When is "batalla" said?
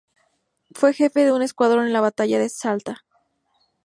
2.01-2.39